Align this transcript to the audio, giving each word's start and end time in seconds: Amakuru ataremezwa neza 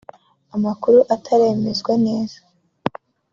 Amakuru 0.55 0.99
ataremezwa 1.15 1.93
neza 2.05 2.39